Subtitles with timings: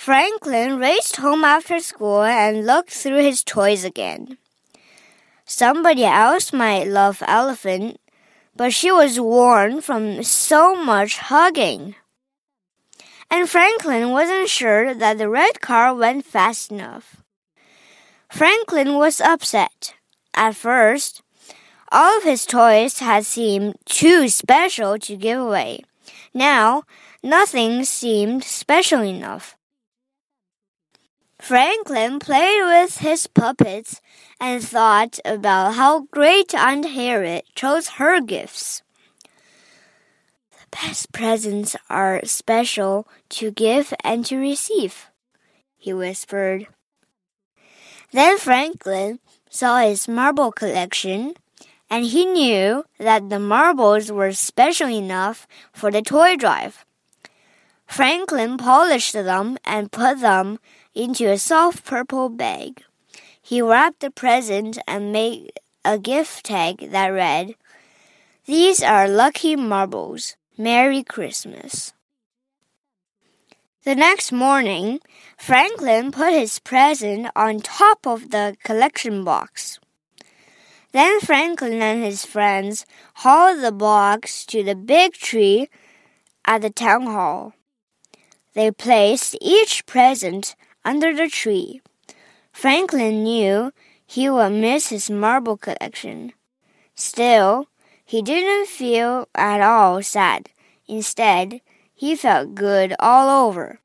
[0.00, 4.38] Franklin raced home after school and looked through his toys again.
[5.44, 8.00] Somebody else might love Elephant,
[8.56, 11.96] but she was worn from so much hugging.
[13.30, 17.16] And Franklin wasn't sure that the red car went fast enough.
[18.30, 19.92] Franklin was upset.
[20.32, 21.20] At first,
[21.92, 25.84] all of his toys had seemed too special to give away.
[26.32, 26.84] Now,
[27.22, 29.58] nothing seemed special enough.
[31.40, 34.02] Franklin played with his puppets
[34.38, 38.82] and thought about how great Aunt Harriet chose her gifts.
[40.52, 45.10] The best presents are special to give and to receive,
[45.78, 46.66] he whispered.
[48.12, 51.34] Then Franklin saw his marble collection,
[51.88, 56.84] and he knew that the marbles were special enough for the toy drive.
[57.86, 60.60] Franklin polished them and put them
[60.94, 62.82] into a soft purple bag.
[63.40, 65.52] He wrapped the present and made
[65.84, 67.54] a gift tag that read,
[68.46, 70.36] These are lucky marbles.
[70.60, 71.94] Merry Christmas.
[73.84, 75.00] The next morning,
[75.38, 79.80] Franklin put his present on top of the collection box.
[80.92, 85.70] Then Franklin and his friends hauled the box to the big tree
[86.44, 87.54] at the town hall.
[88.52, 91.80] They placed each present under the tree.
[92.52, 93.72] Franklin knew
[94.06, 96.32] he would miss his marble collection.
[96.94, 97.68] Still,
[98.04, 100.50] he didn't feel at all sad.
[100.88, 101.60] Instead,
[101.94, 103.80] he felt good all over.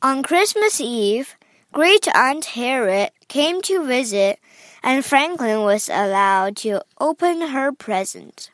[0.00, 1.36] On Christmas Eve,
[1.72, 4.38] Great Aunt Harriet came to visit,
[4.82, 8.50] and Franklin was allowed to open her present.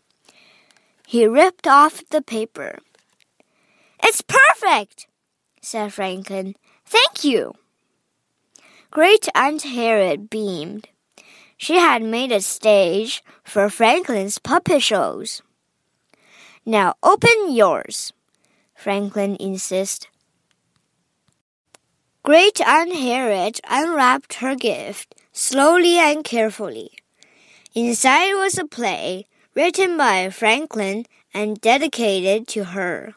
[1.06, 2.78] He ripped off the paper.
[4.02, 5.06] It's perfect,
[5.68, 6.56] said Franklin.
[6.86, 7.52] Thank you.
[8.90, 10.88] Great Aunt Harriet beamed.
[11.58, 15.42] She had made a stage for Franklin's puppet shows.
[16.64, 18.14] Now open yours,
[18.74, 20.08] Franklin insisted.
[22.22, 26.92] Great Aunt Harriet unwrapped her gift slowly and carefully.
[27.74, 31.04] Inside was a play written by Franklin
[31.34, 33.14] and dedicated to her.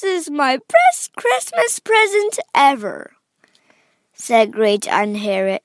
[0.00, 3.14] This is my best Christmas present ever,
[4.12, 5.64] said Great Aunt Harriet.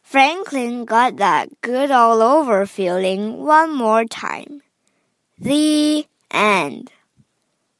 [0.00, 4.62] Franklin got that good all over feeling one more time.
[5.40, 6.92] The end.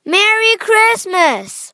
[0.04, 1.72] Merry Christmas!